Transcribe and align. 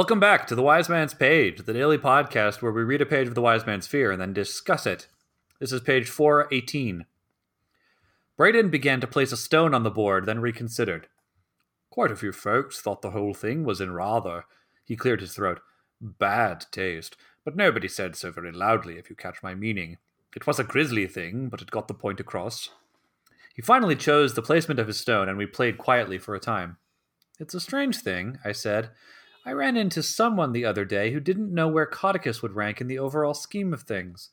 Welcome 0.00 0.18
back 0.18 0.46
to 0.46 0.54
The 0.54 0.62
Wise 0.62 0.88
Man's 0.88 1.12
Page, 1.12 1.66
the 1.66 1.74
daily 1.74 1.98
podcast 1.98 2.62
where 2.62 2.72
we 2.72 2.82
read 2.82 3.02
a 3.02 3.06
page 3.06 3.28
of 3.28 3.34
The 3.34 3.42
Wise 3.42 3.66
Man's 3.66 3.86
Fear 3.86 4.12
and 4.12 4.18
then 4.18 4.32
discuss 4.32 4.86
it. 4.86 5.08
This 5.58 5.72
is 5.72 5.82
page 5.82 6.08
418. 6.08 7.04
Bredon 8.38 8.70
began 8.70 9.02
to 9.02 9.06
place 9.06 9.30
a 9.30 9.36
stone 9.36 9.74
on 9.74 9.82
the 9.82 9.90
board, 9.90 10.24
then 10.24 10.40
reconsidered. 10.40 11.08
Quite 11.90 12.10
a 12.10 12.16
few 12.16 12.32
folks 12.32 12.80
thought 12.80 13.02
the 13.02 13.10
whole 13.10 13.34
thing 13.34 13.62
was 13.62 13.78
in 13.78 13.92
rather, 13.92 14.46
he 14.86 14.96
cleared 14.96 15.20
his 15.20 15.34
throat, 15.34 15.60
bad 16.00 16.64
taste, 16.72 17.18
but 17.44 17.54
nobody 17.54 17.86
said 17.86 18.16
so 18.16 18.30
very 18.30 18.52
loudly, 18.52 18.96
if 18.96 19.10
you 19.10 19.16
catch 19.16 19.42
my 19.42 19.54
meaning. 19.54 19.98
It 20.34 20.46
was 20.46 20.58
a 20.58 20.64
grisly 20.64 21.06
thing, 21.08 21.50
but 21.50 21.60
it 21.60 21.70
got 21.70 21.88
the 21.88 21.94
point 21.94 22.20
across. 22.20 22.70
He 23.54 23.60
finally 23.60 23.96
chose 23.96 24.32
the 24.32 24.40
placement 24.40 24.80
of 24.80 24.86
his 24.86 24.98
stone, 24.98 25.28
and 25.28 25.36
we 25.36 25.44
played 25.44 25.76
quietly 25.76 26.16
for 26.16 26.34
a 26.34 26.40
time. 26.40 26.78
It's 27.38 27.52
a 27.52 27.60
strange 27.60 27.98
thing, 27.98 28.38
I 28.42 28.52
said. 28.52 28.92
I 29.44 29.52
ran 29.52 29.76
into 29.76 30.02
someone 30.02 30.52
the 30.52 30.66
other 30.66 30.84
day 30.84 31.12
who 31.12 31.20
didn't 31.20 31.54
know 31.54 31.66
where 31.66 31.86
Caudicus 31.86 32.42
would 32.42 32.54
rank 32.54 32.80
in 32.80 32.88
the 32.88 32.98
overall 32.98 33.32
scheme 33.32 33.72
of 33.72 33.82
things. 33.82 34.30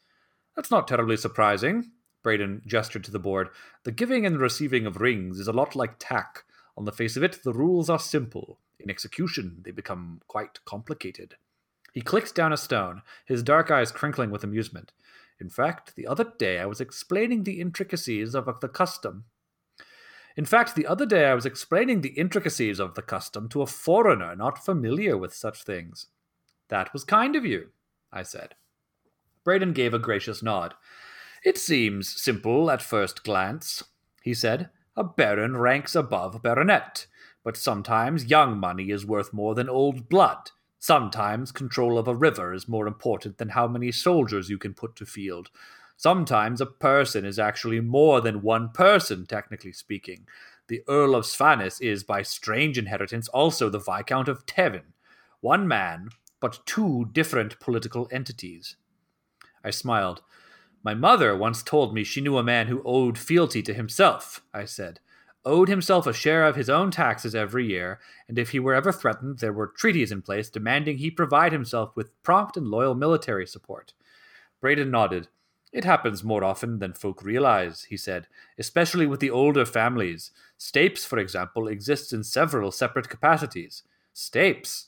That's 0.56 0.72
not 0.72 0.88
terribly 0.88 1.16
surprising. 1.16 1.92
Bredon 2.24 2.66
gestured 2.66 3.06
to 3.06 3.12
the 3.12 3.20
board. 3.20 3.50
The 3.84 3.92
giving 3.92 4.26
and 4.26 4.40
receiving 4.40 4.86
of 4.86 5.00
rings 5.00 5.40
is 5.40 5.48
a 5.48 5.54
lot 5.54 5.76
like 5.76 5.96
tak. 5.98 6.44
On 6.76 6.84
the 6.84 6.92
face 6.92 7.16
of 7.16 7.24
it, 7.24 7.42
the 7.44 7.54
rules 7.54 7.90
are 7.90 8.00
simple. 8.00 8.60
In 8.80 8.90
execution, 8.90 9.62
they 9.64 9.72
become 9.72 10.22
quite 10.28 10.64
complicated. 10.66 11.36
He 11.94 12.02
clicked 12.02 12.36
down 12.36 12.52
a 12.52 12.58
stone, 12.58 13.02
his 13.26 13.44
dark 13.44 13.72
eyes 13.72 13.92
crinkling 13.94 14.30
with 14.30 14.44
amusement. 14.44 14.92
In 15.40 15.50
fact, 15.50 15.96
the 15.96 16.06
other 16.06 16.34
day 16.38 16.60
I 16.60 16.66
was 16.66 16.82
explaining 16.82 17.44
the 17.44 17.62
intricacies 17.62 18.36
of 18.36 18.60
the 18.60 18.68
custom 18.68 19.26
in 20.38 20.46
fact, 20.46 20.76
the 20.76 20.86
other 20.86 21.08
day 21.08 21.26
I 21.26 21.34
was 21.34 21.48
explaining 21.48 22.02
the 22.02 22.10
intricacies 22.10 22.80
of 22.80 22.94
the 22.94 23.02
custom 23.02 23.50
to 23.50 23.64
a 23.64 23.68
foreigner 23.68 24.36
not 24.36 24.64
familiar 24.64 25.18
with 25.18 25.34
such 25.34 25.64
things. 25.64 26.06
That 26.70 26.94
was 26.94 27.04
kind 27.04 27.36
of 27.36 27.44
you, 27.44 27.70
I 28.14 28.22
said. 28.22 28.54
Bredon 29.44 29.74
gave 29.74 29.96
a 29.96 30.00
gracious 30.00 30.44
nod. 30.44 30.76
It 31.44 31.58
seems 31.58 32.08
simple 32.22 32.70
at 32.70 32.84
first 32.84 33.24
glance, 33.24 33.84
he 34.22 34.36
said. 34.36 34.70
A 34.96 35.04
baron 35.04 35.58
ranks 35.58 35.96
above 35.96 36.36
a 36.36 36.40
baronet, 36.40 37.08
but 37.44 37.58
sometimes 37.58 38.26
young 38.26 38.60
money 38.60 38.92
is 38.92 39.06
worth 39.06 39.34
more 39.34 39.56
than 39.56 39.70
old 39.70 40.08
blood. 40.08 40.52
Sometimes 40.80 41.52
control 41.52 41.98
of 41.98 42.08
a 42.08 42.16
river 42.16 42.54
is 42.54 42.68
more 42.68 42.86
important 42.86 43.40
than 43.40 43.50
how 43.50 43.68
many 43.68 43.92
soldiers 43.92 44.50
you 44.50 44.60
can 44.60 44.76
put 44.76 44.96
to 44.98 45.06
field. 45.06 45.50
Sometimes 45.98 46.62
a 46.62 46.68
person 46.68 47.26
is 47.26 47.40
actually 47.40 47.82
more 47.82 48.22
than 48.22 48.44
one 48.44 48.70
person, 48.70 49.26
technically 49.26 49.74
speaking. 49.74 50.28
The 50.68 50.84
Earl 50.88 51.16
of 51.16 51.26
Svanus 51.26 51.82
is, 51.82 52.04
by 52.04 52.22
strange 52.22 52.78
inheritance, 52.78 53.28
also 53.30 53.68
the 53.68 53.80
Viscount 53.80 54.28
of 54.28 54.46
Tevin. 54.46 54.94
One 55.42 55.68
man, 55.68 56.10
but 56.40 56.60
two 56.68 57.10
different 57.14 57.60
political 57.60 58.08
entities. 58.12 58.76
I 59.64 59.72
smiled. 59.72 60.22
My 60.84 60.94
mother 60.94 61.36
once 61.36 61.64
told 61.64 61.96
me 61.96 62.04
she 62.04 62.22
knew 62.22 62.38
a 62.38 62.44
man 62.44 62.68
who 62.68 62.84
owed 62.86 63.18
fealty 63.18 63.64
to 63.64 63.74
himself, 63.74 64.44
I 64.54 64.66
said. 64.66 65.00
Owed 65.44 65.68
himself 65.68 66.06
a 66.06 66.14
share 66.14 66.46
of 66.46 66.56
his 66.56 66.70
own 66.70 66.92
taxes 66.92 67.34
every 67.34 67.66
year, 67.66 68.00
and 68.28 68.38
if 68.38 68.52
he 68.52 68.60
were 68.60 68.76
ever 68.76 68.92
threatened, 68.92 69.40
there 69.40 69.54
were 69.54 69.68
treaties 69.68 70.12
in 70.12 70.22
place 70.22 70.50
demanding 70.50 70.98
he 70.98 71.10
provide 71.10 71.54
himself 71.54 71.96
with 71.96 72.22
prompt 72.22 72.56
and 72.56 72.68
loyal 72.68 72.94
military 72.94 73.48
support. 73.48 73.94
Bredon 74.62 74.92
nodded. 74.92 75.30
It 75.78 75.86
happens 75.86 76.24
more 76.24 76.44
often 76.44 76.80
than 76.80 76.94
folk 76.94 77.22
realize, 77.22 77.84
he 77.84 77.98
said, 77.98 78.28
especially 78.58 79.06
with 79.06 79.20
the 79.20 79.30
older 79.30 79.64
families. 79.64 80.32
Stapes, 80.58 81.06
for 81.06 81.20
example, 81.20 81.68
exists 81.68 82.12
in 82.12 82.24
several 82.24 82.72
separate 82.72 83.10
capacities. 83.10 83.84
Stapes? 84.12 84.88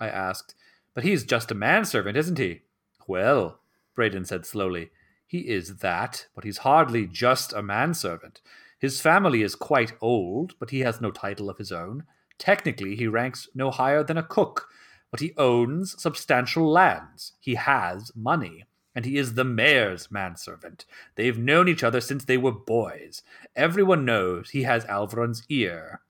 I 0.00 0.08
asked. 0.08 0.56
But 0.92 1.04
he's 1.04 1.22
just 1.22 1.52
a 1.52 1.54
manservant, 1.54 2.16
isn't 2.16 2.38
he? 2.38 2.62
Well, 3.06 3.60
Bredon 3.96 4.26
said 4.26 4.44
slowly, 4.44 4.90
he 5.24 5.48
is 5.48 5.76
that, 5.76 6.26
but 6.34 6.42
he's 6.42 6.58
hardly 6.58 7.06
just 7.06 7.52
a 7.52 7.62
manservant. 7.62 8.40
His 8.80 9.00
family 9.00 9.42
is 9.42 9.54
quite 9.54 9.92
old, 10.00 10.58
but 10.58 10.70
he 10.70 10.80
has 10.80 11.00
no 11.00 11.12
title 11.12 11.48
of 11.48 11.58
his 11.58 11.70
own. 11.70 12.06
Technically, 12.40 12.96
he 12.96 13.06
ranks 13.06 13.48
no 13.54 13.70
higher 13.70 14.02
than 14.02 14.18
a 14.18 14.24
cook, 14.24 14.66
but 15.12 15.20
he 15.20 15.32
owns 15.36 15.94
substantial 16.02 16.68
lands. 16.68 17.34
He 17.38 17.54
has 17.54 18.10
money 18.16 18.64
and 18.94 19.04
he 19.04 19.16
is 19.16 19.34
the 19.34 19.44
Maer's 19.44 20.10
manservant. 20.10 20.84
They've 21.16 21.38
known 21.38 21.68
each 21.68 21.82
other 21.82 22.00
since 22.00 22.24
they 22.24 22.36
were 22.36 22.52
boys. 22.52 23.22
Everyone 23.56 24.04
knows 24.04 24.50
he 24.50 24.62
has 24.62 24.84
Alveron's 24.84 25.42
ear. 25.48 26.00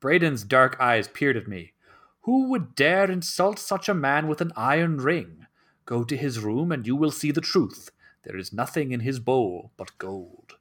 Bredon's 0.00 0.44
dark 0.44 0.76
eyes 0.80 1.08
peered 1.08 1.36
at 1.36 1.48
me. 1.48 1.72
Who 2.22 2.48
would 2.50 2.74
dare 2.74 3.10
insult 3.10 3.58
such 3.58 3.88
a 3.88 3.94
man 3.94 4.28
with 4.28 4.40
an 4.40 4.52
iron 4.56 4.98
ring? 4.98 5.46
Go 5.86 6.04
to 6.04 6.16
his 6.16 6.40
room 6.40 6.70
and 6.70 6.86
you 6.86 6.94
will 6.94 7.10
see 7.10 7.30
the 7.30 7.40
truth. 7.40 7.90
There 8.24 8.36
is 8.36 8.52
nothing 8.52 8.92
in 8.92 9.00
his 9.00 9.18
bowl 9.18 9.72
but 9.76 9.96
gold. 9.98 10.56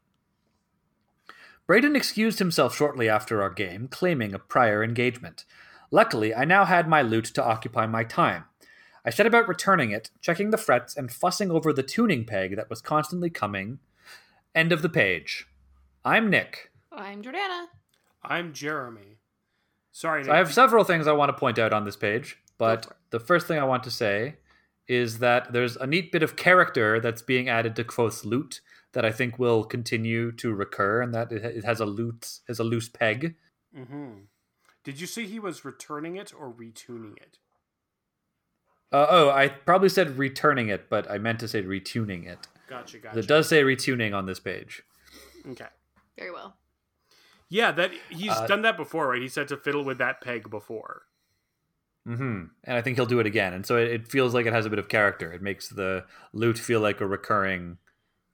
Bredon 1.67 1.97
excused 1.97 2.39
himself 2.39 2.75
shortly 2.75 3.09
after 3.09 3.41
our 3.41 3.49
game, 3.49 3.89
claiming 3.89 4.33
a 4.33 4.39
prior 4.39 4.81
engagement. 4.81 5.43
Luckily, 5.91 6.33
I 6.33 6.45
now 6.45 6.63
had 6.63 6.87
my 6.87 7.01
lute 7.01 7.25
to 7.25 7.43
occupy 7.43 7.85
my 7.85 8.05
time. 8.05 8.45
I 9.05 9.09
set 9.09 9.25
about 9.25 9.47
returning 9.47 9.91
it, 9.91 10.09
checking 10.21 10.49
the 10.49 10.57
frets, 10.57 10.95
and 10.95 11.11
fussing 11.11 11.51
over 11.51 11.71
the 11.71 11.83
tuning 11.83 12.25
peg 12.25 12.55
that 12.55 12.69
was 12.69 12.81
constantly 12.81 13.29
coming. 13.29 13.79
End 14.53 14.71
of 14.71 14.81
the 14.81 14.89
page. 14.89 15.47
I'm 16.03 16.29
Nick. 16.29 16.71
I'm 16.91 17.21
Jordana. 17.21 17.67
I'm 18.23 18.53
Jeremy. 18.53 19.17
Sorry, 19.91 20.23
So 20.25 20.31
I 20.31 20.37
have 20.37 20.53
several 20.53 20.83
things 20.83 21.07
I 21.07 21.13
want 21.13 21.29
to 21.29 21.39
point 21.39 21.57
out 21.57 21.73
on 21.73 21.85
this 21.85 21.95
page, 21.95 22.37
but 22.57 22.87
the 23.09 23.19
first 23.19 23.47
thing 23.47 23.59
I 23.59 23.63
want 23.63 23.83
to 23.83 23.91
say 23.91 24.35
is 24.87 25.19
that 25.19 25.53
there's 25.53 25.75
a 25.75 25.87
neat 25.87 26.11
bit 26.11 26.23
of 26.23 26.35
character 26.35 26.99
that's 26.99 27.21
being 27.21 27.49
added 27.49 27.75
to 27.75 27.83
Kvothe's 27.83 28.25
lute 28.25 28.61
that 28.93 29.05
I 29.05 29.11
think 29.11 29.37
will 29.37 29.63
continue 29.63 30.31
to 30.33 30.53
recur, 30.53 31.01
and 31.01 31.13
that 31.13 31.31
it 31.31 31.63
has 31.65 31.79
a 31.79 31.85
lute 31.85 32.39
has 32.47 32.59
a 32.59 32.63
loose 32.63 32.89
peg. 32.89 33.35
Mm-hmm. 33.77 34.11
Did 34.83 35.01
you 35.01 35.07
see 35.07 35.25
he 35.27 35.39
was 35.39 35.65
returning 35.65 36.15
it 36.15 36.33
or 36.33 36.51
retuning 36.51 37.17
it? 37.17 37.37
Uh, 38.91 39.05
oh, 39.09 39.29
I 39.29 39.49
probably 39.49 39.89
said 39.89 40.17
returning 40.17 40.69
it, 40.69 40.89
but 40.89 41.09
I 41.11 41.17
meant 41.17 41.39
to 41.41 41.47
say 41.47 41.61
retuning 41.61 42.25
it. 42.25 42.47
Gotcha, 42.69 42.99
gotcha. 42.99 43.19
It 43.19 43.27
does 43.27 43.47
say 43.49 43.63
retuning 43.63 44.15
on 44.15 44.25
this 44.25 44.39
page. 44.39 44.83
Okay. 45.49 45.67
Very 46.17 46.31
well. 46.31 46.57
Yeah, 47.49 47.71
that 47.71 47.91
he's 48.09 48.31
Uh, 48.31 48.47
done 48.47 48.61
that 48.63 48.75
before, 48.77 49.09
right? 49.09 49.21
He 49.21 49.27
said 49.27 49.47
to 49.49 49.57
fiddle 49.57 49.83
with 49.85 49.97
that 49.99 50.21
peg 50.21 50.49
before. 50.49 51.03
hmm 52.05 52.45
And 52.63 52.77
I 52.77 52.81
think 52.81 52.95
he'll 52.97 53.05
do 53.05 53.19
it 53.19 53.25
again. 53.25 53.53
And 53.53 53.65
so 53.65 53.75
it, 53.77 53.91
it 53.91 54.07
feels 54.07 54.33
like 54.33 54.45
it 54.45 54.53
has 54.53 54.65
a 54.65 54.69
bit 54.69 54.79
of 54.79 54.87
character. 54.87 55.31
It 55.33 55.41
makes 55.41 55.67
the 55.67 56.05
lute 56.31 56.57
feel 56.57 56.79
like 56.79 57.01
a 57.01 57.05
recurring 57.07 57.77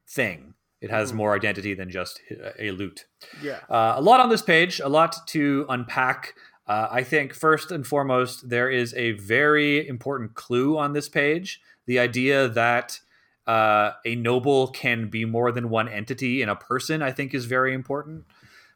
thing. 0.07 0.53
It 0.81 0.91
has 0.91 1.11
Mhm. 1.11 1.15
more 1.15 1.35
identity 1.35 1.73
than 1.73 1.89
just 1.89 2.21
a 2.59 2.69
lute. 2.71 3.05
Yeah. 3.41 3.59
Uh, 3.69 3.93
a 3.95 4.01
lot 4.01 4.19
on 4.19 4.29
this 4.29 4.41
page, 4.43 4.79
a 4.79 4.89
lot 4.89 5.15
to 5.27 5.65
unpack. 5.69 6.35
Uh, 6.65 6.87
I 6.91 7.03
think 7.03 7.33
first 7.33 7.71
and 7.71 7.85
foremost, 7.85 8.49
there 8.49 8.69
is 8.69 8.93
a 8.93 9.11
very 9.11 9.87
important 9.87 10.33
clue 10.33 10.77
on 10.77 10.93
this 10.93 11.09
page 11.09 11.61
the 11.85 11.99
idea 11.99 12.47
that 12.47 12.99
uh, 13.45 13.91
a 14.05 14.15
noble 14.15 14.67
can 14.69 15.09
be 15.09 15.25
more 15.25 15.51
than 15.51 15.69
one 15.69 15.89
entity 15.89 16.41
in 16.41 16.49
a 16.49 16.55
person, 16.55 17.01
I 17.01 17.11
think, 17.11 17.33
is 17.33 17.45
very 17.45 17.73
important 17.73 18.25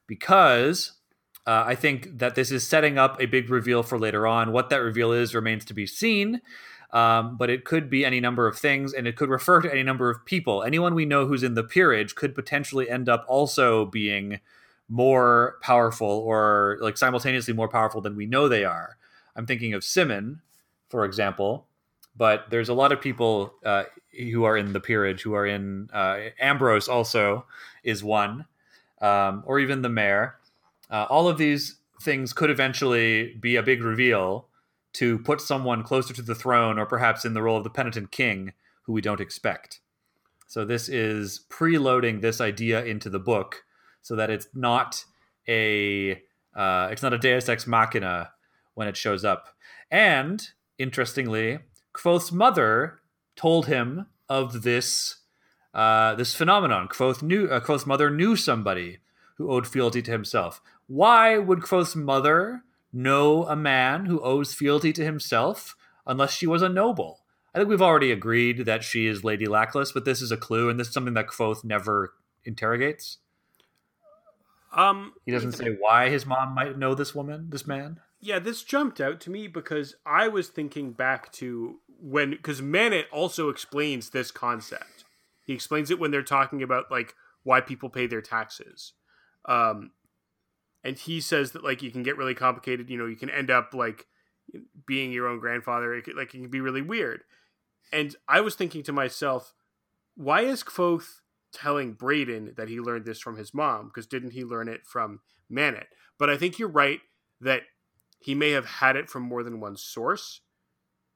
because 0.07 0.93
uh, 1.45 1.63
I 1.65 1.75
think 1.75 2.19
that 2.19 2.35
this 2.35 2.51
is 2.51 2.67
setting 2.67 2.97
up 2.97 3.21
a 3.21 3.25
big 3.25 3.49
reveal 3.49 3.83
for 3.83 3.97
later 3.97 4.27
on. 4.27 4.51
What 4.51 4.69
that 4.69 4.77
reveal 4.77 5.13
is 5.13 5.33
remains 5.33 5.63
to 5.65 5.73
be 5.73 5.87
seen. 5.87 6.41
Um, 6.91 7.35
but 7.35 7.49
it 7.49 7.65
could 7.65 7.89
be 7.89 8.05
any 8.05 8.21
number 8.21 8.47
of 8.47 8.57
things, 8.57 8.93
and 8.93 9.07
it 9.07 9.17
could 9.17 9.27
refer 9.27 9.61
to 9.61 9.69
any 9.69 9.83
number 9.83 10.09
of 10.09 10.25
people. 10.25 10.63
Anyone 10.63 10.95
we 10.95 11.05
know 11.05 11.25
who's 11.27 11.43
in 11.43 11.53
the 11.53 11.63
peerage 11.63 12.15
could 12.15 12.33
potentially 12.33 12.89
end 12.89 13.09
up 13.09 13.25
also 13.27 13.85
being 13.85 14.39
more 14.89 15.57
powerful 15.61 16.07
or 16.07 16.77
like 16.81 16.97
simultaneously 16.97 17.53
more 17.53 17.67
powerful 17.67 18.01
than 18.01 18.15
we 18.15 18.25
know 18.25 18.47
they 18.47 18.63
are. 18.63 18.97
I'm 19.35 19.45
thinking 19.45 19.73
of 19.73 19.83
Simmon, 19.83 20.41
for 20.89 21.05
example, 21.05 21.67
but 22.15 22.49
there's 22.49 22.69
a 22.69 22.73
lot 22.73 22.91
of 22.91 23.01
people 23.01 23.53
uh, 23.63 23.83
who 24.17 24.43
are 24.45 24.57
in 24.57 24.73
the 24.73 24.79
peerage 24.79 25.21
who 25.21 25.33
are 25.33 25.45
in 25.45 25.89
uh, 25.93 26.17
Ambrose 26.39 26.87
also 26.87 27.45
is 27.83 28.03
one, 28.03 28.45
um, 29.01 29.43
or 29.45 29.59
even 29.59 29.81
the 29.81 29.89
Maer. 29.89 30.37
Uh, 30.89 31.05
all 31.09 31.27
of 31.27 31.37
these 31.37 31.77
things 32.01 32.33
could 32.33 32.49
eventually 32.49 33.35
be 33.39 33.55
a 33.55 33.63
big 33.63 33.83
reveal 33.83 34.47
to 34.93 35.19
put 35.19 35.41
someone 35.41 35.83
closer 35.83 36.13
to 36.13 36.21
the 36.21 36.35
throne 36.35 36.79
or 36.79 36.85
perhaps 36.85 37.25
in 37.25 37.33
the 37.33 37.41
role 37.43 37.57
of 37.57 37.63
the 37.63 37.69
penitent 37.69 38.09
king 38.09 38.53
who 38.83 38.93
we 38.93 39.01
don't 39.01 39.21
expect. 39.21 39.79
So 40.47 40.63
this 40.63 40.87
is 40.87 41.41
preloading 41.49 42.21
this 42.21 42.39
idea 42.39 42.83
into 42.83 43.09
the 43.09 43.19
book 43.19 43.65
so 44.01 44.15
that 44.15 44.29
it's 44.29 44.47
not 44.53 45.03
a 45.47 46.21
uh, 46.55 46.89
it's 46.91 47.03
not 47.03 47.13
a 47.13 47.17
Deus 47.17 47.49
ex 47.49 47.67
machina 47.67 48.31
when 48.73 48.87
it 48.87 48.97
shows 48.97 49.23
up. 49.23 49.49
And 49.91 50.47
interestingly, 50.77 51.59
Kvothe's 51.93 52.31
mother 52.31 52.99
told 53.35 53.67
him 53.67 54.07
of 54.27 54.63
this 54.63 55.17
uh, 55.73 56.15
this 56.15 56.33
phenomenon. 56.33 56.87
Kvothe 56.87 57.21
knew 57.21 57.47
uh, 57.47 57.59
Kvothe's 57.59 57.85
mother 57.85 58.09
knew 58.09 58.35
somebody 58.35 58.99
who 59.37 59.51
owed 59.51 59.67
fealty 59.67 60.01
to 60.01 60.11
himself. 60.11 60.61
Why 60.87 61.37
would 61.37 61.59
Kvothe's 61.59 61.95
mother 61.95 62.63
know 62.93 63.45
a 63.45 63.55
man 63.55 64.05
who 64.05 64.19
owes 64.21 64.53
fealty 64.53 64.93
to 64.93 65.03
himself 65.03 65.75
unless 66.05 66.31
she 66.31 66.47
was 66.47 66.61
a 66.61 66.69
noble. 66.69 67.21
I 67.53 67.59
think 67.59 67.69
we've 67.69 67.81
already 67.81 68.11
agreed 68.11 68.65
that 68.65 68.83
she 68.83 69.07
is 69.07 69.23
Lady 69.23 69.45
Lackless, 69.45 69.93
but 69.93 70.05
this 70.05 70.21
is 70.21 70.31
a 70.31 70.37
clue, 70.37 70.69
and 70.69 70.79
this 70.79 70.87
is 70.87 70.93
something 70.93 71.13
that 71.15 71.27
Kvothe 71.27 71.63
never 71.63 72.13
interrogates. 72.43 73.17
Um, 74.73 75.13
He 75.25 75.31
doesn't 75.31 75.53
say 75.53 75.69
why 75.79 76.09
his 76.09 76.25
mom 76.25 76.53
might 76.53 76.77
know 76.77 76.93
this 76.93 77.15
woman, 77.15 77.49
this 77.49 77.65
man. 77.65 77.99
yeah, 78.19 78.39
this 78.39 78.63
jumped 78.63 78.99
out 78.99 79.19
to 79.21 79.29
me 79.29 79.47
because 79.47 79.95
I 80.05 80.27
was 80.27 80.49
thinking 80.49 80.91
back 80.91 81.31
to 81.33 81.79
when 81.99 82.31
because 82.31 82.61
Manet 82.61 83.05
also 83.11 83.49
explains 83.49 84.09
this 84.09 84.31
concept. 84.31 85.05
He 85.45 85.53
explains 85.53 85.89
it 85.89 85.99
when 85.99 86.11
they're 86.11 86.21
talking 86.23 86.61
about 86.61 86.91
like 86.91 87.15
why 87.43 87.61
people 87.61 87.89
pay 87.89 88.07
their 88.07 88.21
taxes. 88.21 88.93
Um, 89.45 89.91
and 90.83 90.97
he 90.97 91.21
says 91.21 91.51
that 91.51 91.63
like 91.63 91.81
you 91.81 91.91
can 91.91 92.03
get 92.03 92.17
really 92.17 92.35
complicated. 92.35 92.89
You 92.89 92.97
know, 92.97 93.05
you 93.05 93.15
can 93.15 93.29
end 93.29 93.49
up 93.49 93.73
like 93.73 94.05
being 94.85 95.11
your 95.11 95.27
own 95.27 95.39
grandfather. 95.39 95.93
It 95.93 96.05
like 96.15 96.33
it 96.35 96.41
can 96.41 96.49
be 96.49 96.61
really 96.61 96.81
weird. 96.81 97.21
And 97.91 98.15
I 98.27 98.41
was 98.41 98.55
thinking 98.55 98.83
to 98.83 98.91
myself, 98.91 99.53
why 100.15 100.41
is 100.41 100.63
Kvothe 100.63 101.21
telling 101.53 101.95
Bredon 101.95 102.55
that 102.55 102.69
he 102.69 102.79
learned 102.79 103.05
this 103.05 103.19
from 103.19 103.37
his 103.37 103.53
mom? 103.53 103.87
Because 103.87 104.07
didn't 104.07 104.31
he 104.31 104.43
learn 104.43 104.67
it 104.67 104.85
from 104.85 105.21
Manet? 105.49 105.87
But 106.17 106.29
I 106.29 106.37
think 106.37 106.59
you're 106.59 106.69
right 106.69 106.99
that 107.41 107.63
he 108.19 108.35
may 108.35 108.51
have 108.51 108.65
had 108.65 108.95
it 108.95 109.09
from 109.09 109.23
more 109.23 109.43
than 109.43 109.59
one 109.59 109.77
source, 109.77 110.41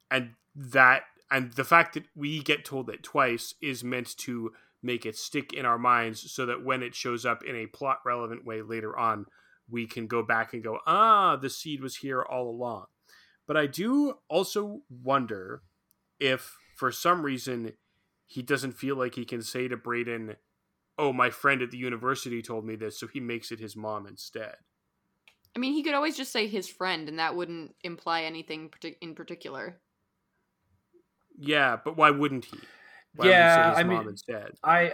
and 0.09 0.31
that 0.55 1.03
and 1.31 1.53
the 1.53 1.63
fact 1.63 1.93
that 1.93 2.03
we 2.15 2.43
get 2.43 2.65
told 2.65 2.89
it 2.89 3.03
twice 3.03 3.55
is 3.61 3.83
meant 3.83 4.15
to 4.17 4.51
make 4.83 5.05
it 5.05 5.15
stick 5.15 5.53
in 5.53 5.65
our 5.65 5.77
minds 5.77 6.31
so 6.31 6.45
that 6.45 6.63
when 6.63 6.83
it 6.83 6.93
shows 6.93 7.25
up 7.25 7.43
in 7.43 7.55
a 7.55 7.67
plot 7.67 7.99
relevant 8.05 8.45
way 8.45 8.61
later 8.61 8.97
on 8.97 9.25
we 9.69 9.87
can 9.87 10.07
go 10.07 10.21
back 10.21 10.53
and 10.53 10.63
go 10.63 10.79
ah 10.85 11.35
the 11.35 11.49
seed 11.49 11.81
was 11.81 11.97
here 11.97 12.21
all 12.21 12.49
along 12.49 12.85
but 13.47 13.55
i 13.55 13.65
do 13.65 14.15
also 14.27 14.81
wonder 14.89 15.61
if 16.19 16.57
for 16.75 16.91
some 16.91 17.21
reason 17.21 17.73
he 18.31 18.41
doesn't 18.41 18.71
feel 18.71 18.95
like 18.95 19.15
he 19.15 19.25
can 19.25 19.41
say 19.41 19.67
to 19.67 19.75
bredon 19.75 20.35
oh 20.97 21.11
my 21.11 21.29
friend 21.29 21.61
at 21.61 21.71
the 21.71 21.77
university 21.77 22.41
told 22.41 22.65
me 22.65 22.75
this 22.75 22.97
so 22.99 23.07
he 23.07 23.19
makes 23.19 23.51
it 23.51 23.59
his 23.59 23.75
mom 23.75 24.05
instead. 24.07 24.55
I 25.55 25.59
mean, 25.59 25.73
he 25.73 25.83
could 25.83 25.93
always 25.95 26.15
just 26.15 26.31
say 26.31 26.47
his 26.47 26.69
friend, 26.69 27.09
and 27.09 27.19
that 27.19 27.35
wouldn't 27.35 27.75
imply 27.83 28.21
anything 28.23 28.71
in 29.01 29.15
particular. 29.15 29.81
yeah 31.37 31.77
but 31.83 31.97
why 31.97 32.09
wouldn't 32.11 32.45
he? 32.45 32.59
Why 33.15 33.25
Yeah, 33.27 33.37
would 33.39 33.45
he 33.47 33.63
say 33.63 33.69
his 33.69 33.79
I 33.79 33.83
mom 33.83 33.99
mean- 33.99 34.09
instead? 34.09 34.51
I 34.63 34.93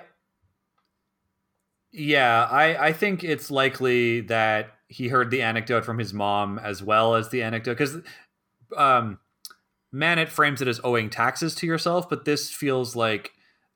Yeah, 1.91 2.47
I 2.49 2.87
I 2.87 2.93
think 2.93 3.23
it's 3.23 3.49
likely 3.51 4.21
that 4.21 4.71
he 4.87 5.07
heard 5.09 5.31
the 5.31 5.41
anecdote 5.41 5.85
from 5.85 5.97
his 5.97 6.13
mom 6.13 6.59
as 6.59 6.81
well 6.83 7.15
as 7.15 7.29
the 7.29 7.43
anecdote 7.43 7.77
cuz 7.77 7.97
um 8.75 9.19
Manet 9.91 10.29
frames 10.29 10.61
it 10.61 10.67
as 10.67 10.81
owing 10.83 11.09
taxes 11.09 11.55
to 11.55 11.67
yourself, 11.67 12.09
but 12.09 12.25
this 12.25 12.51
feels 12.51 12.95
like 12.95 13.31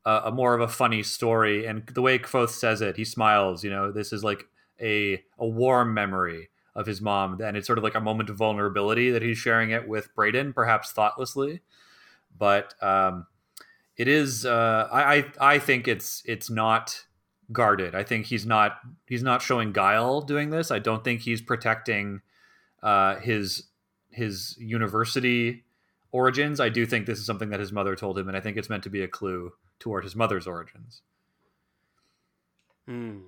a, 0.05 0.21
a 0.25 0.31
more 0.31 0.53
of 0.53 0.61
a 0.61 0.67
funny 0.67 1.03
story 1.03 1.65
and 1.65 1.85
the 1.87 2.01
way 2.01 2.19
Kvothe 2.19 2.49
says 2.49 2.81
it, 2.81 2.97
he 2.97 3.05
smiles, 3.05 3.63
you 3.63 3.69
know, 3.69 3.91
this 3.91 4.11
is 4.11 4.23
like 4.23 4.47
a 4.79 5.23
a 5.37 5.47
warm 5.47 5.93
memory 5.93 6.49
of 6.75 6.85
his 6.85 7.01
mom 7.01 7.39
and 7.41 7.57
it's 7.57 7.67
sort 7.67 7.77
of 7.77 7.83
like 7.83 7.95
a 7.95 7.99
moment 7.99 8.29
of 8.29 8.37
vulnerability 8.37 9.11
that 9.11 9.21
he's 9.21 9.37
sharing 9.37 9.71
it 9.71 9.87
with 9.87 10.13
Bredon 10.15 10.53
perhaps 10.53 10.91
thoughtlessly. 10.91 11.61
But 12.37 12.73
um 12.81 13.27
it 13.97 14.07
is 14.07 14.45
uh 14.45 14.87
I 14.91 15.15
I, 15.15 15.25
I 15.39 15.59
think 15.59 15.87
it's 15.87 16.23
it's 16.25 16.49
not 16.49 17.05
guarded. 17.51 17.95
I 17.95 18.03
think 18.03 18.27
he's 18.27 18.45
not 18.45 18.79
he's 19.07 19.23
not 19.23 19.41
showing 19.41 19.71
guile 19.71 20.21
doing 20.21 20.49
this. 20.49 20.71
I 20.71 20.79
don't 20.79 21.03
think 21.03 21.21
he's 21.21 21.41
protecting 21.41 22.21
uh, 22.81 23.15
his 23.17 23.63
his 24.09 24.55
university 24.59 25.63
origins. 26.11 26.59
I 26.59 26.69
do 26.69 26.85
think 26.85 27.05
this 27.05 27.19
is 27.19 27.25
something 27.25 27.49
that 27.49 27.59
his 27.59 27.71
mother 27.71 27.95
told 27.95 28.17
him, 28.17 28.27
and 28.27 28.35
I 28.37 28.39
think 28.39 28.57
it's 28.57 28.69
meant 28.69 28.83
to 28.83 28.89
be 28.89 29.01
a 29.01 29.07
clue 29.07 29.53
toward 29.79 30.03
his 30.03 30.15
mother's 30.15 30.47
origins. 30.47 31.01
Hmm. 32.87 33.19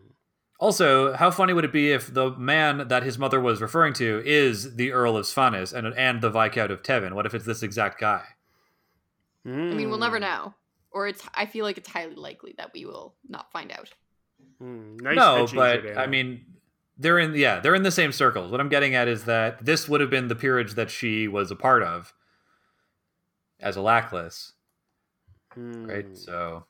Also, 0.59 1.13
how 1.13 1.29
funny 1.29 1.51
would 1.53 1.65
it 1.65 1.73
be 1.73 1.91
if 1.91 2.13
the 2.13 2.31
man 2.31 2.87
that 2.87 3.03
his 3.03 3.17
mother 3.17 3.39
was 3.41 3.61
referring 3.61 3.93
to 3.93 4.21
is 4.25 4.75
the 4.75 4.91
Earl 4.91 5.17
of 5.17 5.25
Svanis 5.25 5.73
and 5.73 5.87
and 5.97 6.21
the 6.21 6.29
Viscount 6.29 6.71
of 6.71 6.81
Tevin? 6.83 7.13
What 7.13 7.25
if 7.25 7.33
it's 7.33 7.45
this 7.45 7.63
exact 7.63 7.99
guy? 7.99 8.23
I 9.45 9.49
mean, 9.49 9.89
we'll 9.89 9.99
never 9.99 10.17
Hmm. 10.17 10.23
know. 10.23 10.53
Or 10.91 11.07
it's 11.07 11.27
I 11.33 11.47
feel 11.47 11.65
like 11.65 11.77
it's 11.77 11.89
highly 11.89 12.15
likely 12.15 12.53
that 12.57 12.71
we 12.73 12.85
will 12.85 13.15
not 13.27 13.51
find 13.51 13.71
out. 13.71 13.89
Hmm. 14.59 14.97
Nice 14.97 15.15
no, 15.17 15.47
but 15.53 15.83
Jordana. 15.83 15.97
I 15.97 16.07
mean, 16.07 16.45
they're 16.97 17.19
in 17.19 17.33
yeah, 17.35 17.59
they're 17.59 17.75
in 17.75 17.83
the 17.83 17.91
same 17.91 18.11
circles. 18.11 18.51
What 18.51 18.61
I'm 18.61 18.69
getting 18.69 18.95
at 18.95 19.07
is 19.07 19.25
that 19.25 19.65
this 19.65 19.89
would 19.89 19.99
have 20.01 20.09
been 20.11 20.27
the 20.27 20.35
peerage 20.35 20.75
that 20.75 20.89
she 20.91 21.27
was 21.27 21.51
a 21.51 21.55
part 21.55 21.83
of 21.83 22.13
as 23.63 23.77
a 23.77 23.79
Lackless, 23.81 24.51
Hmm. 25.53 25.85
right? 25.85 26.17
So 26.17 26.65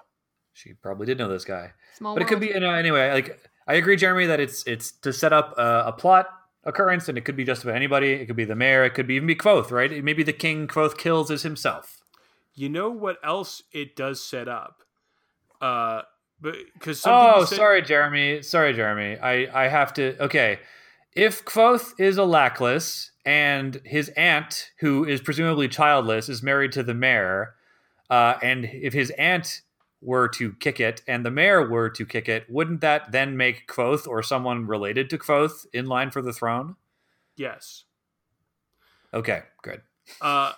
she 0.54 0.74
probably 0.74 1.06
did 1.06 1.18
know 1.18 1.28
this 1.30 1.46
guy, 1.46 1.72
Small 1.98 2.14
but 2.16 2.22
it 2.24 2.28
could 2.28 2.40
be 2.40 2.48
you 2.48 2.60
know 2.60 2.72
anyway. 2.74 3.12
Like 3.12 3.40
I 3.68 3.76
agree, 3.76 3.96
Jeremy, 3.96 4.26
that 4.28 4.40
it's 4.40 4.64
it's 4.68 4.92
to 5.02 5.12
set 5.14 5.34
up 5.34 5.54
a, 5.58 5.84
a 5.88 5.92
plot 5.94 6.28
occurrence, 6.66 7.10
and 7.10 7.18
it 7.18 7.22
could 7.26 7.36
be 7.36 7.44
just 7.44 7.64
about 7.64 7.76
anybody. 7.76 8.12
It 8.14 8.26
could 8.28 8.36
be 8.36 8.46
the 8.46 8.56
Maer. 8.56 8.86
It 8.86 8.92
could 8.94 9.08
be 9.08 9.16
even 9.16 9.28
be 9.28 9.36
Kvothe, 9.36 9.72
right? 9.72 10.04
Maybe 10.04 10.24
the 10.24 10.34
king 10.34 10.68
Kvothe 10.68 10.98
kills 10.98 11.32
is 11.32 11.44
himself. 11.44 12.00
You 12.56 12.70
know 12.70 12.90
what 12.90 13.18
else 13.24 13.64
it 13.72 13.96
does 13.96 14.22
set 14.22 14.48
up? 14.48 14.84
Uh, 15.60 16.02
but 16.40 16.56
because 16.74 17.02
Oh, 17.06 17.46
sorry, 17.46 17.82
Jeremy. 17.82 18.42
Sorry, 18.42 18.74
Jeremy. 18.74 19.18
I 19.18 19.64
I 19.66 19.68
have 19.70 19.94
to. 19.96 20.22
Okay, 20.26 20.60
if 21.14 21.44
kvothe 21.46 21.94
is 21.98 22.18
a 22.18 22.22
Lackless 22.26 23.12
and 23.26 23.82
his 23.86 24.10
aunt, 24.10 24.72
who 24.80 25.06
is 25.06 25.22
presumably 25.22 25.68
childless, 25.68 26.30
is 26.30 26.44
married 26.44 26.72
to 26.74 26.84
the 26.84 26.94
Maer, 26.94 27.56
uh, 28.10 28.36
and 28.42 28.66
if 28.66 28.94
his 28.94 29.12
aunt 29.12 29.62
were 30.02 30.28
to 30.28 30.54
kick 30.54 30.80
it 30.80 31.02
and 31.08 31.26
the 31.26 31.32
Maer 31.32 31.68
were 31.68 31.90
to 31.90 32.06
kick 32.06 32.28
it, 32.28 32.46
wouldn't 32.50 32.82
that 32.82 33.12
then 33.12 33.38
make 33.38 33.68
Kvothe 33.68 34.08
or 34.08 34.22
someone 34.22 34.68
related 34.68 35.10
to 35.10 35.18
Kvothe 35.18 35.66
in 35.74 35.86
line 35.86 36.12
for 36.12 36.22
the 36.22 36.34
throne? 36.34 36.76
Yes. 37.38 37.86
Okay, 39.14 39.44
good. 39.62 39.82
Uh, 40.22 40.54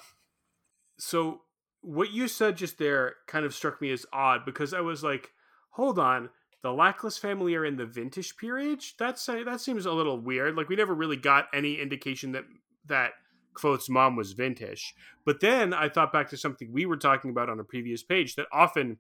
so 0.97 1.41
what 1.81 2.12
you 2.12 2.27
said 2.27 2.57
just 2.57 2.79
there 2.79 3.15
kind 3.27 3.45
of 3.45 3.53
struck 3.53 3.79
me 3.81 3.91
as 3.91 4.06
odd 4.12 4.44
because 4.45 4.73
I 4.73 4.81
was 4.81 5.03
like, 5.03 5.31
hold 5.71 6.00
on, 6.00 6.29
the 6.65 6.73
Lackless 6.73 7.19
family 7.19 7.53
are 7.53 7.63
in 7.63 7.77
the 7.77 7.85
vintage 7.85 8.38
peerage. 8.38 8.95
That's 8.97 9.29
uh, 9.29 9.44
that 9.45 9.62
seems 9.62 9.85
a 9.85 9.91
little 9.91 10.19
weird. 10.19 10.56
Like 10.56 10.67
we 10.67 10.75
never 10.75 10.95
really 10.95 11.15
got 11.15 11.45
any 11.53 11.75
indication 11.75 12.31
that 12.31 12.45
that 12.88 13.12
Kvothe's 13.53 13.88
mom 13.88 14.15
was 14.15 14.31
vintage. 14.31 14.95
But 15.27 15.41
then 15.41 15.75
I 15.75 15.89
thought 15.89 16.12
back 16.12 16.27
to 16.29 16.38
something 16.38 16.74
we 16.74 16.88
were 16.88 16.98
talking 16.98 17.29
about 17.29 17.51
on 17.51 17.60
a 17.60 17.63
previous 17.63 18.01
page 18.01 18.34
that 18.34 18.48
often 18.51 18.98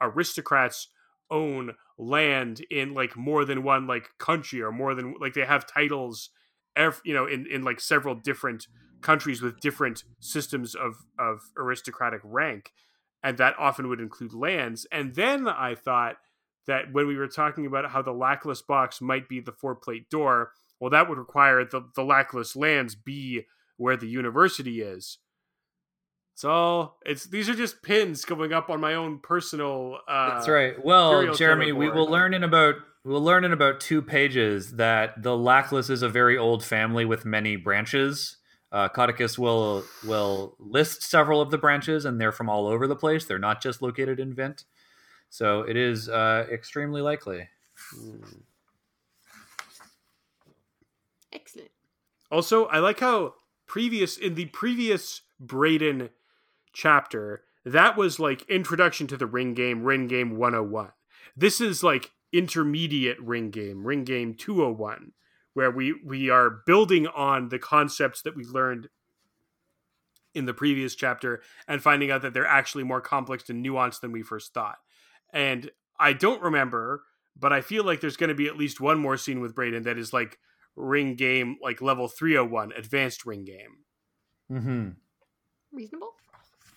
aristocrats 0.00 0.88
own 1.30 1.74
land 1.96 2.62
in 2.68 2.94
like 2.94 3.16
more 3.16 3.44
than 3.44 3.62
one 3.62 3.86
like 3.86 4.08
country 4.18 4.60
or 4.60 4.72
more 4.72 4.96
than 4.96 5.14
like 5.20 5.34
they 5.34 5.44
have 5.44 5.68
titles 5.68 6.30
you 7.04 7.14
know 7.14 7.26
in 7.26 7.46
in 7.46 7.62
like 7.62 7.78
several 7.78 8.16
different 8.16 8.66
countries 9.02 9.40
with 9.40 9.60
different 9.60 10.02
systems 10.18 10.74
of 10.74 10.96
of 11.16 11.42
aristocratic 11.56 12.20
rank 12.24 12.72
and 13.22 13.38
that 13.38 13.54
often 13.56 13.88
would 13.88 14.00
include 14.00 14.34
lands 14.34 14.84
and 14.90 15.14
then 15.14 15.46
i 15.46 15.76
thought 15.76 16.16
that 16.66 16.92
when 16.92 17.06
we 17.06 17.16
were 17.16 17.28
talking 17.28 17.66
about 17.66 17.90
how 17.90 18.02
the 18.02 18.12
lackless 18.12 18.62
box 18.62 19.00
might 19.00 19.28
be 19.28 19.40
the 19.40 19.52
four 19.52 19.74
plate 19.74 20.08
door 20.10 20.52
well 20.80 20.90
that 20.90 21.08
would 21.08 21.18
require 21.18 21.64
the 21.64 21.82
the 21.94 22.04
lackless 22.04 22.56
lands 22.56 22.94
be 22.94 23.42
where 23.76 23.96
the 23.96 24.08
university 24.08 24.80
is 24.80 25.18
it's 26.34 26.44
all 26.44 26.98
it's 27.06 27.26
these 27.26 27.48
are 27.48 27.54
just 27.54 27.80
pins 27.82 28.24
coming 28.24 28.52
up 28.52 28.68
on 28.68 28.80
my 28.80 28.94
own 28.94 29.20
personal 29.20 29.98
uh 30.08 30.34
That's 30.34 30.48
right. 30.48 30.84
Well, 30.84 31.32
Jeremy, 31.32 31.70
we 31.70 31.88
will 31.88 32.10
learn 32.10 32.34
in 32.34 32.42
about 32.42 32.74
we'll 33.04 33.22
learn 33.22 33.44
in 33.44 33.52
about 33.52 33.80
two 33.80 34.02
pages 34.02 34.72
that 34.72 35.22
the 35.22 35.36
Lackless 35.36 35.90
is 35.90 36.02
a 36.02 36.08
very 36.08 36.36
old 36.36 36.64
family 36.64 37.04
with 37.04 37.24
many 37.24 37.54
branches. 37.54 38.38
Uh, 38.72 38.88
Caudicus 38.88 39.38
will 39.38 39.84
will 40.04 40.56
list 40.58 41.04
several 41.04 41.40
of 41.40 41.52
the 41.52 41.58
branches, 41.58 42.04
and 42.04 42.20
they're 42.20 42.32
from 42.32 42.48
all 42.48 42.66
over 42.66 42.88
the 42.88 42.96
place. 42.96 43.24
They're 43.24 43.38
not 43.38 43.62
just 43.62 43.80
located 43.80 44.18
in 44.18 44.34
Vint, 44.34 44.64
so 45.34 45.62
it 45.62 45.76
is 45.76 46.08
uh, 46.08 46.46
extremely 46.48 47.02
likely. 47.02 47.48
Excellent. 51.32 51.70
Also, 52.30 52.66
I 52.66 52.78
like 52.78 53.00
how 53.00 53.34
previous 53.66 54.16
in 54.16 54.36
the 54.36 54.44
previous 54.44 55.22
Bredon 55.44 56.10
chapter, 56.72 57.42
that 57.64 57.96
was 57.96 58.20
like 58.20 58.48
introduction 58.48 59.08
to 59.08 59.16
the 59.16 59.26
ring 59.26 59.54
game, 59.54 59.82
ring 59.82 60.06
game 60.06 60.36
101. 60.36 60.92
This 61.36 61.60
is 61.60 61.82
like 61.82 62.12
intermediate 62.32 63.20
ring 63.20 63.50
game, 63.50 63.84
ring 63.84 64.04
game 64.04 64.34
201, 64.34 65.14
where 65.54 65.72
we 65.72 66.00
we 66.04 66.30
are 66.30 66.60
building 66.64 67.08
on 67.08 67.48
the 67.48 67.58
concepts 67.58 68.22
that 68.22 68.36
we 68.36 68.44
learned 68.44 68.88
in 70.32 70.44
the 70.44 70.54
previous 70.54 70.94
chapter 70.94 71.42
and 71.66 71.82
finding 71.82 72.12
out 72.12 72.22
that 72.22 72.34
they're 72.34 72.46
actually 72.46 72.84
more 72.84 73.00
complex 73.00 73.50
and 73.50 73.66
nuanced 73.66 74.00
than 74.00 74.12
we 74.12 74.22
first 74.22 74.54
thought. 74.54 74.76
And 75.34 75.70
I 75.98 76.14
don't 76.14 76.40
remember, 76.40 77.02
but 77.38 77.52
I 77.52 77.60
feel 77.60 77.84
like 77.84 78.00
there's 78.00 78.16
going 78.16 78.28
to 78.28 78.34
be 78.34 78.46
at 78.46 78.56
least 78.56 78.80
one 78.80 78.98
more 78.98 79.16
scene 79.16 79.40
with 79.40 79.54
Bredon 79.54 79.84
that 79.84 79.98
is 79.98 80.12
like 80.12 80.38
ring 80.76 81.16
game 81.16 81.56
like 81.60 81.82
level 81.82 82.08
301, 82.08 82.72
advanced 82.76 83.26
ring 83.26 83.44
game. 83.44 83.78
Mm-hmm. 84.50 84.88
Reasonable. 85.72 86.12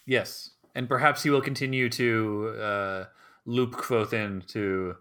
Yes, 0.06 0.52
and 0.74 0.90
perhaps 0.90 1.24
he 1.24 1.30
will 1.30 1.42
continue 1.42 1.90
to 1.90 2.56
uh, 2.60 3.06
loop 3.46 3.74
Kvothe 3.74 4.14
into 4.14 4.96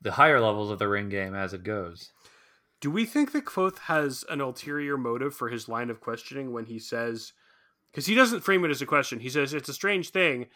the 0.00 0.12
higher 0.12 0.40
levels 0.40 0.70
of 0.70 0.78
the 0.78 0.88
ring 0.88 1.08
game 1.08 1.34
as 1.34 1.52
it 1.52 1.64
goes. 1.64 2.12
Do 2.80 2.90
we 2.90 3.04
think 3.04 3.32
that 3.32 3.44
Kvothe 3.44 3.78
has 3.80 4.24
an 4.30 4.40
ulterior 4.40 4.96
motive 4.96 5.34
for 5.34 5.48
his 5.48 5.68
line 5.68 5.90
of 5.90 6.00
questioning 6.00 6.52
when 6.52 6.66
he 6.66 6.78
says, 6.78 7.32
because 7.90 8.06
he 8.06 8.14
doesn't 8.14 8.40
frame 8.40 8.64
it 8.64 8.70
as 8.70 8.80
a 8.80 8.86
question, 8.86 9.20
he 9.20 9.28
says 9.28 9.52
it's 9.52 9.68
a 9.68 9.74
strange 9.74 10.10
thing. 10.10 10.46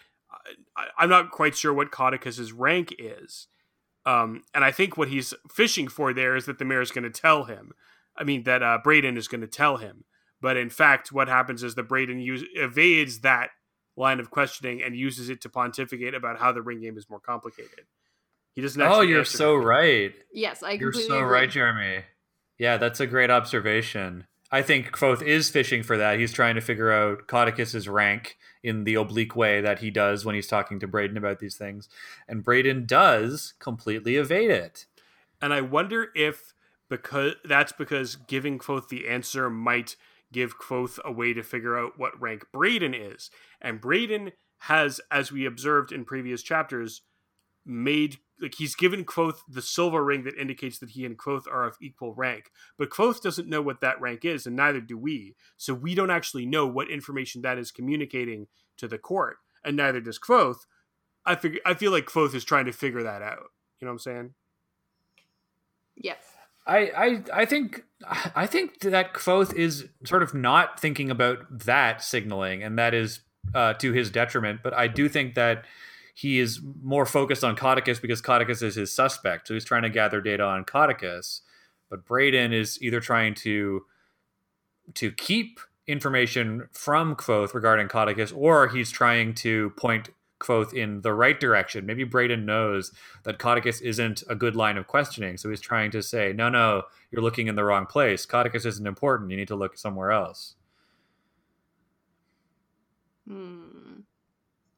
I, 0.76 0.86
I'm 0.98 1.08
not 1.08 1.30
quite 1.30 1.56
sure 1.56 1.72
what 1.72 1.90
Caudicus's 1.90 2.52
rank 2.52 2.94
is. 2.98 3.48
Um, 4.06 4.42
and 4.54 4.64
I 4.64 4.70
think 4.70 4.96
what 4.96 5.08
he's 5.08 5.32
fishing 5.50 5.88
for 5.88 6.12
there 6.12 6.36
is 6.36 6.46
that 6.46 6.58
the 6.58 6.64
Maer 6.64 6.82
is 6.82 6.90
going 6.90 7.10
to 7.10 7.20
tell 7.20 7.44
him. 7.44 7.72
I 8.16 8.24
mean, 8.24 8.44
that 8.44 8.62
uh, 8.62 8.78
Bredon 8.84 9.16
is 9.16 9.28
going 9.28 9.40
to 9.40 9.46
tell 9.46 9.78
him. 9.78 10.04
But 10.40 10.56
in 10.56 10.68
fact, 10.68 11.10
what 11.10 11.28
happens 11.28 11.62
is 11.62 11.74
that 11.74 11.88
Bredon 11.88 12.22
use, 12.22 12.44
evades 12.54 13.20
that 13.20 13.50
line 13.96 14.20
of 14.20 14.30
questioning 14.30 14.82
and 14.82 14.94
uses 14.96 15.28
it 15.28 15.40
to 15.42 15.48
pontificate 15.48 16.14
about 16.14 16.38
how 16.38 16.52
the 16.52 16.62
ring 16.62 16.80
game 16.80 16.98
is 16.98 17.08
more 17.08 17.20
complicated. 17.20 17.86
He 18.54 18.60
doesn't. 18.60 18.80
Oh, 18.80 19.00
you're 19.00 19.24
so 19.24 19.56
right. 19.56 20.12
Yes, 20.32 20.62
I 20.62 20.72
agree. 20.72 20.84
You're 20.84 20.92
so 20.92 21.18
agree. 21.18 21.30
right, 21.30 21.50
Jeremy. 21.50 22.04
Yeah, 22.58 22.76
that's 22.76 23.00
a 23.00 23.06
great 23.06 23.30
observation. 23.30 24.26
I 24.50 24.62
think 24.62 24.92
Kvothe 24.92 25.22
is 25.22 25.50
fishing 25.50 25.82
for 25.82 25.96
that. 25.96 26.18
He's 26.18 26.32
trying 26.32 26.54
to 26.54 26.60
figure 26.60 26.92
out 26.92 27.26
Caudicus's 27.26 27.88
rank 27.88 28.36
in 28.62 28.84
the 28.84 28.94
oblique 28.94 29.34
way 29.34 29.60
that 29.60 29.80
he 29.80 29.90
does 29.90 30.24
when 30.24 30.34
he's 30.34 30.46
talking 30.46 30.78
to 30.80 30.88
Bredon 30.88 31.16
about 31.16 31.38
these 31.38 31.56
things. 31.56 31.88
And 32.28 32.44
Bredon 32.44 32.86
does 32.86 33.54
completely 33.58 34.16
evade 34.16 34.50
it. 34.50 34.86
And 35.40 35.52
I 35.52 35.60
wonder 35.60 36.08
if 36.14 36.54
because 36.88 37.34
that's 37.44 37.72
because 37.72 38.16
giving 38.16 38.58
Kvothe 38.58 38.88
the 38.88 39.08
answer 39.08 39.50
might 39.50 39.96
give 40.32 40.58
Kvothe 40.58 40.98
a 41.04 41.12
way 41.12 41.32
to 41.32 41.42
figure 41.42 41.78
out 41.78 41.98
what 41.98 42.20
rank 42.20 42.44
Bredon 42.52 42.94
is. 42.94 43.30
And 43.60 43.80
Bredon 43.80 44.32
has, 44.60 45.00
as 45.10 45.32
we 45.32 45.46
observed 45.46 45.92
in 45.92 46.04
previous 46.04 46.42
chapters, 46.42 47.02
made 47.64 48.18
like 48.40 48.54
he's 48.56 48.74
given 48.74 49.04
Kvothe 49.04 49.38
the 49.48 49.62
silver 49.62 50.04
ring 50.04 50.24
that 50.24 50.38
indicates 50.38 50.78
that 50.78 50.90
he 50.90 51.04
and 51.04 51.18
Kvothe 51.18 51.46
are 51.46 51.64
of 51.64 51.76
equal 51.80 52.14
rank. 52.14 52.50
But 52.76 52.90
Kvothe 52.90 53.22
doesn't 53.22 53.48
know 53.48 53.62
what 53.62 53.80
that 53.80 54.00
rank 54.00 54.24
is, 54.24 54.46
and 54.46 54.56
neither 54.56 54.80
do 54.80 54.98
we. 54.98 55.36
So 55.56 55.74
we 55.74 55.94
don't 55.94 56.10
actually 56.10 56.46
know 56.46 56.66
what 56.66 56.90
information 56.90 57.42
that 57.42 57.58
is 57.58 57.70
communicating 57.70 58.48
to 58.78 58.88
the 58.88 58.98
court, 58.98 59.36
and 59.64 59.76
neither 59.76 60.00
does 60.00 60.18
Kvothe. 60.18 60.66
I 61.24 61.36
figure 61.36 61.60
I 61.64 61.74
feel 61.74 61.92
like 61.92 62.06
Kvothe 62.06 62.34
is 62.34 62.44
trying 62.44 62.66
to 62.66 62.72
figure 62.72 63.02
that 63.02 63.22
out. 63.22 63.50
You 63.80 63.86
know 63.86 63.92
what 63.92 63.92
I'm 63.92 63.98
saying? 63.98 64.34
Yes. 65.96 66.18
I, 66.66 66.78
I 66.96 67.40
I 67.42 67.44
think 67.44 67.84
I 68.34 68.46
think 68.46 68.80
that 68.80 69.12
Kvothe 69.12 69.54
is 69.54 69.88
sort 70.04 70.22
of 70.22 70.34
not 70.34 70.80
thinking 70.80 71.10
about 71.10 71.38
that 71.50 72.02
signaling, 72.02 72.62
and 72.62 72.78
that 72.78 72.94
is 72.94 73.20
uh, 73.54 73.74
to 73.74 73.92
his 73.92 74.10
detriment. 74.10 74.60
But 74.62 74.72
I 74.72 74.88
do 74.88 75.08
think 75.08 75.34
that 75.34 75.66
he 76.14 76.38
is 76.38 76.60
more 76.82 77.04
focused 77.04 77.42
on 77.42 77.56
Caudicus 77.56 78.00
because 78.00 78.22
Caudicus 78.22 78.62
is 78.62 78.76
his 78.76 78.92
suspect, 78.92 79.48
so 79.48 79.54
he's 79.54 79.64
trying 79.64 79.82
to 79.82 79.90
gather 79.90 80.20
data 80.20 80.44
on 80.44 80.64
Caudicus. 80.64 81.40
But 81.90 82.06
Bredon 82.06 82.52
is 82.52 82.80
either 82.80 83.00
trying 83.00 83.34
to 83.34 83.84
to 84.94 85.10
keep 85.12 85.60
information 85.86 86.68
from 86.72 87.16
Kvothe 87.16 87.52
regarding 87.52 87.88
Caudicus, 87.88 88.32
or 88.34 88.68
he's 88.68 88.90
trying 88.90 89.34
to 89.34 89.70
point 89.70 90.10
Kvothe 90.38 90.72
in 90.72 91.00
the 91.00 91.12
right 91.12 91.38
direction. 91.38 91.86
Maybe 91.86 92.04
Bredon 92.04 92.44
knows 92.44 92.92
that 93.24 93.38
Caudicus 93.38 93.80
isn't 93.82 94.22
a 94.28 94.34
good 94.34 94.54
line 94.56 94.76
of 94.76 94.86
questioning, 94.86 95.36
so 95.36 95.50
he's 95.50 95.60
trying 95.60 95.90
to 95.92 96.02
say, 96.02 96.32
no, 96.32 96.48
no, 96.48 96.82
you're 97.10 97.22
looking 97.22 97.48
in 97.48 97.56
the 97.56 97.64
wrong 97.64 97.86
place. 97.86 98.26
Caudicus 98.26 98.66
isn't 98.66 98.86
important. 98.86 99.30
You 99.30 99.36
need 99.36 99.48
to 99.48 99.56
look 99.56 99.76
somewhere 99.76 100.12
else. 100.12 100.54
Hmm. 103.28 103.93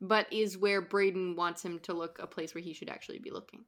But 0.00 0.30
is 0.32 0.58
where 0.58 0.82
Bredon 0.82 1.36
wants 1.36 1.64
him 1.64 1.78
to 1.80 1.94
look 1.94 2.18
a 2.20 2.26
place 2.26 2.54
where 2.54 2.62
he 2.62 2.74
should 2.74 2.90
actually 2.90 3.18
be 3.18 3.30
looking? 3.30 3.64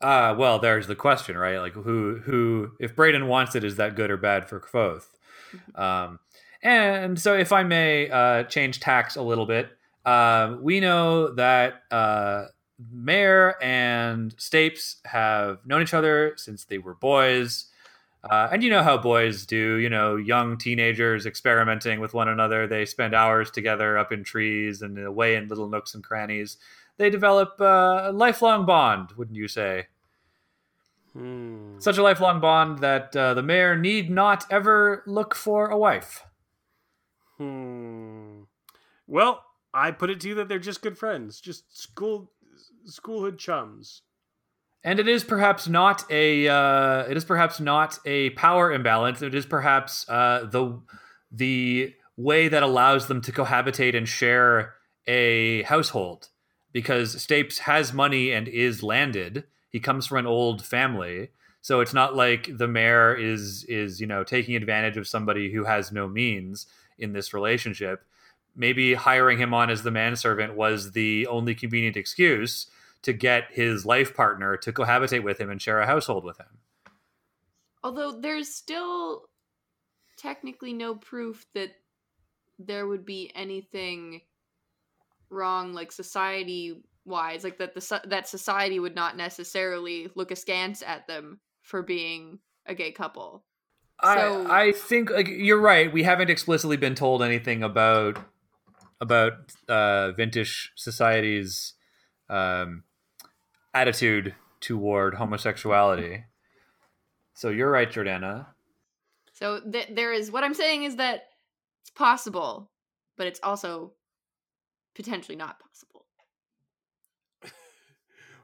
Uh, 0.00 0.34
well, 0.36 0.58
there's 0.58 0.88
the 0.88 0.96
question, 0.96 1.38
right? 1.38 1.58
Like, 1.58 1.74
who, 1.74 2.18
who, 2.24 2.72
if 2.80 2.96
Bredon 2.96 3.28
wants 3.28 3.54
it, 3.54 3.62
is 3.62 3.76
that 3.76 3.94
good 3.94 4.10
or 4.10 4.16
bad 4.16 4.48
for 4.48 4.58
Kvothe? 4.58 5.06
Um, 5.76 6.18
and 6.62 7.20
so, 7.20 7.34
if 7.34 7.52
I 7.52 7.62
may 7.62 8.10
uh, 8.10 8.44
change 8.44 8.80
tacks 8.80 9.16
a 9.16 9.22
little 9.22 9.46
bit, 9.46 9.70
uh, 10.04 10.56
we 10.60 10.80
know 10.80 11.34
that 11.34 11.82
uh, 11.90 12.46
Maer 12.90 13.56
and 13.62 14.36
Stapes 14.36 14.96
have 15.04 15.58
known 15.64 15.82
each 15.82 15.94
other 15.94 16.34
since 16.36 16.64
they 16.64 16.78
were 16.78 16.94
boys. 16.94 17.66
Uh, 18.28 18.48
and 18.52 18.62
you 18.62 18.70
know 18.70 18.82
how 18.82 18.96
boys 18.96 19.46
do, 19.46 19.76
you 19.76 19.90
know, 19.90 20.14
young 20.16 20.56
teenagers 20.56 21.26
experimenting 21.26 21.98
with 21.98 22.14
one 22.14 22.28
another. 22.28 22.66
They 22.66 22.84
spend 22.84 23.14
hours 23.14 23.50
together 23.50 23.98
up 23.98 24.12
in 24.12 24.22
trees 24.22 24.80
and 24.80 24.96
away 24.98 25.34
in 25.34 25.48
little 25.48 25.68
nooks 25.68 25.94
and 25.94 26.04
crannies. 26.04 26.56
They 26.98 27.10
develop 27.10 27.60
uh, 27.60 28.02
a 28.04 28.12
lifelong 28.12 28.64
bond, 28.64 29.12
wouldn't 29.12 29.36
you 29.36 29.48
say? 29.48 29.86
Hmm. 31.12 31.78
Such 31.78 31.98
a 31.98 32.02
lifelong 32.02 32.40
bond 32.40 32.78
that 32.78 33.14
uh, 33.16 33.34
the 33.34 33.42
Maer 33.42 33.76
need 33.76 34.08
not 34.08 34.46
ever 34.50 35.02
look 35.06 35.34
for 35.34 35.68
a 35.68 35.76
wife. 35.76 36.24
Hmm. 37.38 38.42
Well, 39.06 39.44
I 39.74 39.90
put 39.90 40.10
it 40.10 40.20
to 40.20 40.28
you 40.28 40.34
that 40.36 40.48
they're 40.48 40.58
just 40.58 40.80
good 40.80 40.96
friends, 40.96 41.40
just 41.40 41.76
school 41.76 42.30
schoolhood 42.86 43.38
chums. 43.38 44.02
And 44.84 44.98
it 44.98 45.06
is 45.06 45.22
perhaps 45.22 45.68
not 45.68 46.04
a 46.10 46.48
uh, 46.48 47.04
it 47.08 47.16
is 47.16 47.24
perhaps 47.24 47.60
not 47.60 47.98
a 48.04 48.30
power 48.30 48.72
imbalance. 48.72 49.22
It 49.22 49.34
is 49.34 49.46
perhaps 49.46 50.08
uh, 50.08 50.48
the 50.50 50.80
the 51.30 51.94
way 52.16 52.48
that 52.48 52.62
allows 52.62 53.06
them 53.06 53.20
to 53.22 53.32
cohabitate 53.32 53.96
and 53.96 54.08
share 54.08 54.74
a 55.06 55.62
household. 55.62 56.28
Because 56.72 57.14
Stapes 57.16 57.58
has 57.58 57.92
money 57.92 58.32
and 58.32 58.48
is 58.48 58.82
landed. 58.82 59.44
He 59.70 59.78
comes 59.78 60.06
from 60.06 60.18
an 60.18 60.26
old 60.26 60.64
family, 60.64 61.30
so 61.60 61.80
it's 61.80 61.94
not 61.94 62.16
like 62.16 62.48
the 62.56 62.66
Maer 62.66 63.14
is 63.14 63.64
is 63.64 64.00
you 64.00 64.06
know 64.06 64.24
taking 64.24 64.56
advantage 64.56 64.96
of 64.96 65.06
somebody 65.06 65.52
who 65.52 65.64
has 65.64 65.92
no 65.92 66.08
means 66.08 66.66
in 66.98 67.12
this 67.12 67.32
relationship. 67.32 68.04
Maybe 68.56 68.94
hiring 68.94 69.38
him 69.38 69.54
on 69.54 69.70
as 69.70 69.82
the 69.82 69.90
manservant 69.90 70.56
was 70.56 70.92
the 70.92 71.26
only 71.28 71.54
convenient 71.54 71.96
excuse 71.96 72.66
to 73.02 73.12
get 73.12 73.44
his 73.50 73.84
life 73.84 74.14
partner 74.14 74.56
to 74.56 74.72
cohabitate 74.72 75.22
with 75.22 75.40
him 75.40 75.50
and 75.50 75.60
share 75.60 75.80
a 75.80 75.86
household 75.86 76.24
with 76.24 76.38
him. 76.38 76.58
Although 77.82 78.20
there's 78.20 78.48
still 78.48 79.28
technically 80.16 80.72
no 80.72 80.94
proof 80.94 81.46
that 81.54 81.70
there 82.58 82.86
would 82.86 83.04
be 83.04 83.32
anything 83.34 84.20
wrong, 85.30 85.72
like 85.74 85.90
society 85.90 86.82
wise, 87.04 87.42
like 87.42 87.58
that 87.58 87.74
the 87.74 88.00
that 88.06 88.28
society 88.28 88.78
would 88.78 88.94
not 88.94 89.16
necessarily 89.16 90.08
look 90.14 90.30
askance 90.30 90.82
at 90.82 91.06
them 91.08 91.40
for 91.62 91.82
being 91.82 92.38
a 92.66 92.74
gay 92.74 92.92
couple. 92.92 93.44
So- 94.02 94.46
I 94.48 94.66
I 94.66 94.72
think 94.72 95.10
like 95.10 95.28
you're 95.28 95.60
right. 95.60 95.92
We 95.92 96.04
haven't 96.04 96.30
explicitly 96.30 96.76
been 96.76 96.94
told 96.94 97.22
anything 97.22 97.62
about 97.62 98.18
about 99.00 99.32
uh, 99.68 100.12
vintage 100.12 100.70
society's 100.76 101.74
um, 102.30 102.84
attitude 103.74 104.34
toward 104.60 105.14
homosexuality. 105.14 106.24
So 107.34 107.48
you're 107.48 107.70
right, 107.70 107.90
Jordana. 107.90 108.46
So 109.32 109.60
th- 109.60 109.88
there 109.90 110.12
is 110.12 110.30
what 110.30 110.44
I'm 110.44 110.54
saying 110.54 110.84
is 110.84 110.96
that 110.96 111.24
it's 111.80 111.90
possible, 111.90 112.70
but 113.16 113.26
it's 113.26 113.40
also 113.42 113.92
potentially 114.94 115.36
not 115.36 115.58
possible. 115.58 116.06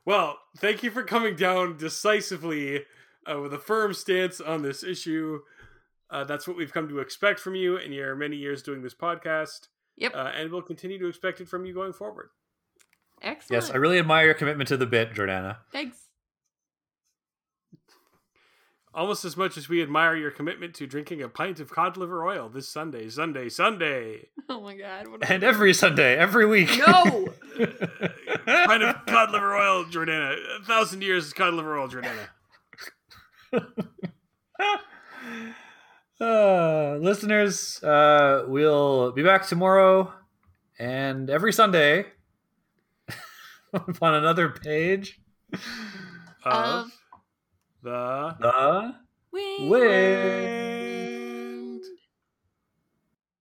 Well, 0.04 0.38
thank 0.56 0.82
you 0.82 0.90
for 0.90 1.02
coming 1.02 1.36
down 1.36 1.76
decisively 1.76 2.86
uh, 3.30 3.40
with 3.40 3.52
a 3.52 3.58
firm 3.58 3.92
stance 3.92 4.40
on 4.40 4.62
this 4.62 4.82
issue. 4.82 5.40
Uh, 6.08 6.24
that's 6.24 6.48
what 6.48 6.56
we've 6.56 6.72
come 6.72 6.88
to 6.88 7.00
expect 7.00 7.38
from 7.40 7.54
you 7.54 7.76
in 7.76 7.92
your 7.92 8.14
many 8.16 8.36
years 8.36 8.62
doing 8.62 8.80
this 8.80 8.94
podcast, 8.94 9.68
Yep. 9.96 10.14
uh, 10.14 10.32
and 10.34 10.50
we'll 10.50 10.62
continue 10.62 10.98
to 10.98 11.08
expect 11.08 11.42
it 11.42 11.48
from 11.48 11.66
you 11.66 11.74
going 11.74 11.92
forward. 11.92 12.30
Excellent. 13.22 13.62
Yes, 13.62 13.70
I 13.70 13.76
really 13.76 13.98
admire 13.98 14.26
your 14.26 14.34
commitment 14.34 14.68
to 14.68 14.76
the 14.76 14.86
bit, 14.86 15.12
Jordana. 15.14 15.58
Thanks. 15.72 15.98
Almost 18.94 19.24
as 19.24 19.36
much 19.36 19.56
as 19.56 19.68
we 19.68 19.82
admire 19.82 20.16
your 20.16 20.30
commitment 20.30 20.74
to 20.74 20.86
drinking 20.86 21.22
a 21.22 21.28
pint 21.28 21.60
of 21.60 21.70
cod 21.70 21.96
liver 21.96 22.26
oil 22.26 22.48
this 22.48 22.68
Sunday, 22.68 23.08
Sunday, 23.08 23.48
Sunday. 23.48 24.28
Oh 24.50 24.62
my 24.62 24.74
god. 24.74 25.08
What 25.08 25.30
And 25.30 25.44
every 25.44 25.74
Sunday, 25.74 26.16
every 26.16 26.46
week. 26.46 26.70
No! 26.78 27.28
pint 28.46 28.82
of 28.82 29.06
cod 29.06 29.30
liver 29.30 29.54
oil, 29.54 29.84
Jordana. 29.84 30.36
A 30.58 30.64
thousand 30.64 31.02
years 31.02 31.28
of 31.28 31.34
cod 31.34 31.52
liver 31.52 31.78
oil, 31.78 31.88
Jordana. 31.88 32.28
Uh, 36.20 36.96
listeners, 37.00 37.80
uh, 37.84 38.44
we'll 38.48 39.12
be 39.12 39.22
back 39.22 39.46
tomorrow 39.46 40.12
and 40.78 41.30
every 41.30 41.52
Sunday 41.52 42.06
on 44.02 44.14
another 44.14 44.48
page. 44.50 45.20
Of 45.52 45.60
Of 46.44 46.90
the 47.82 48.36
The 48.40 48.94
Wait. 49.32 50.77